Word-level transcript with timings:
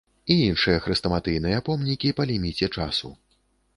І 0.35 0.37
іншыя 0.45 0.77
хрэстаматыйныя 0.85 1.59
помнікі 1.67 2.13
па 2.21 2.29
ліміце 2.33 2.71
часу. 2.77 3.17